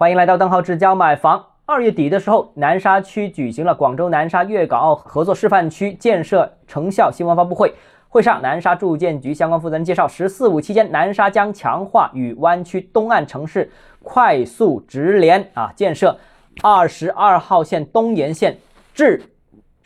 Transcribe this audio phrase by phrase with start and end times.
[0.00, 1.44] 欢迎来到邓浩志教买房。
[1.66, 7.74] 二月底的时候，南沙区举行了广州南沙粤港澳合作示范区建设成效新闻发布会。
[8.08, 13.70] 会上，南沙住建局相关负责人介绍，“十四五”期间，南沙将强化与湾区东岸城市
[14.02, 16.16] 快速直连啊，建设
[16.62, 18.56] 二十二号线东延线
[18.94, 19.22] 至。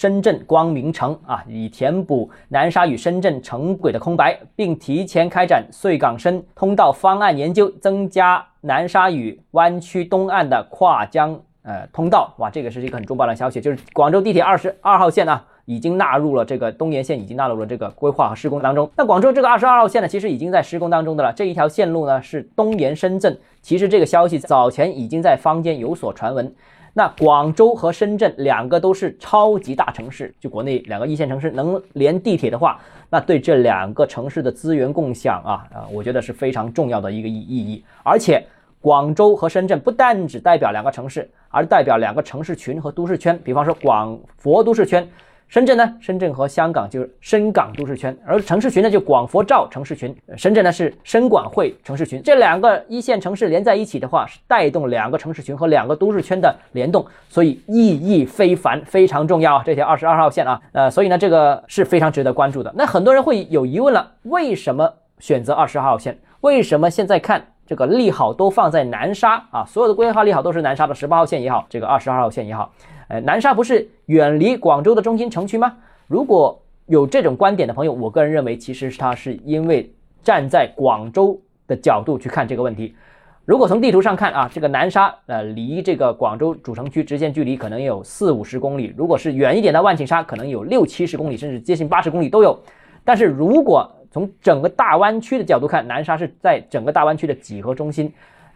[0.00, 12.32] 深圳光明城啊，以填补南沙与深圳城轨的空白，并提前开展穗港深通道方案研究，增加南沙与湾区东岸的跨江呃通道。
[12.38, 18.90] 哇，这个是一个很重磅的消息，就是广州地铁二十二号线呢，已经纳入了这个东延线，已经纳入了这个规划和施工当中。
[18.96, 21.30] 那广州这个二十二号线呢，其实已经在施工当中的了。
[21.34, 26.50] 这一条线路呢是东延深圳，其实这个消息早前已经在坊间有所传闻。
[26.92, 37.84] 那广州和深圳两个都是超级大城市，就国内两个一线城市能连地铁的话，那对这两个城市的资源共享啊啊，我觉得是非常重要的一个意意义。
[38.02, 38.44] 而且
[38.80, 45.08] 广州和深圳不但只代表两个城市，而代表两个城市群和都市圈，比方说广佛都市圈。
[45.50, 45.96] 深圳呢？
[45.98, 50.16] 深圳和香港就是深港都市圈，而城市群呢就广佛肇城市群。
[50.36, 52.22] 深圳呢是深广汇城市群。
[52.22, 59.62] 这两个一线城市连在一起的话，是带动两个城市群和两个都市圈的联动，所以意义非凡，非常重要啊。
[59.66, 62.72] 这条二十二号线啊，呃，所以呢这个是非常值得关注的。
[62.76, 66.16] 那很多人会有疑问了，为什么选择二十号线？
[66.42, 69.64] 为什么现在看这个利好都放在南沙啊？
[69.66, 72.72] 所有的规划利好都是南沙的十八号线也好，这个二十二号线也好。
[73.10, 75.76] 呃，南沙不是远离广州的中心城区吗？
[76.06, 82.94] 如果有这种观点的朋友，我个人认为，其实它是因为站在广州的角度去看这个问题。
[83.44, 92.56] 如果从地图上看啊，这个南沙呃离这个广州主城区直线距离可能有四五十公里，如果是远一点的万顷沙，可能有六七十公里，甚至接近八十公里都有。
[93.04, 98.12] 但是如果从整个大湾区的角度看，南沙是在整个大湾区的几何中心，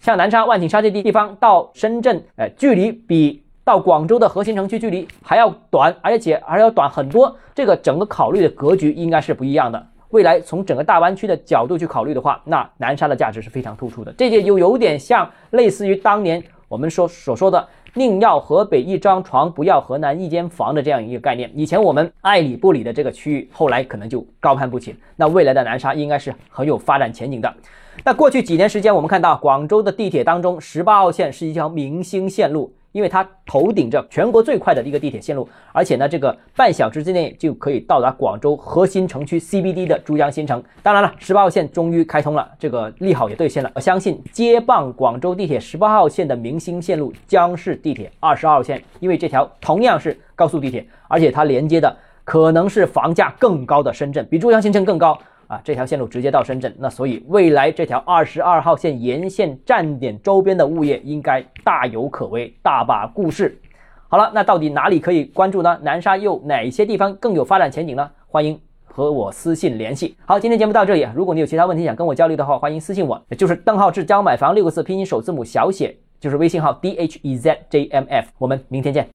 [0.00, 3.42] 像南沙万顷沙这地地方到深圳，呃，距离比。
[3.68, 7.36] 到广州的核心城区距离还要短，而且还要短很多。
[7.54, 9.86] 这个整个考虑的格局应该是不一样的。
[10.08, 14.10] 未来从整个大湾区的角度去考虑的话，那南沙的价值是非常突出的。
[14.16, 21.52] 这就有点像类似于当年我们说 所说的“宁要河北一张床，不要河南一间房”的这样一个概念。
[21.54, 24.96] 以前我们爱理不理的这个区域，后来可能就高攀不起。
[25.14, 27.54] 那未来的南沙应该是很有发展前景的。
[28.02, 32.72] 那过去几年时间，我们看到广州的地铁当中，十八号线是一条明星线路。
[32.98, 40.60] 因为它头顶着全国最快的一个地铁线路，而且呢，这个半小时之内就可以到达广州核心城区 CBD 的珠江新城。
[40.82, 43.70] 当然了，十八号线终于开通了，这个利好也兑现了。
[43.76, 55.16] 我相信接棒广州地铁十八号线的明星线路将是地铁二十二号线，因为这条同样是高速地铁，而且它连接的可能是房价更高的深圳，比珠江新城更高。
[55.48, 63.58] 啊，这条线路直接到深圳，那所以未来这条二十二号线沿线站点周边的物业应该大有可为，大把故事。
[64.08, 65.78] 好了，那到底哪里可以关注呢？
[65.82, 68.10] 南沙又哪些地方更有发展前景呢？
[68.26, 70.16] 欢迎和我私信联系。
[70.24, 78.28] 好，今天节目到这里，如果你有其他问题想跟我交流的话，欢迎私信我，就是邓浩志教买房六个字拼音首字母小写，就是微信号 d h e z j m f。
[78.38, 79.06] 我们明天见。